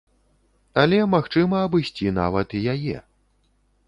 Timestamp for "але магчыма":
0.83-1.59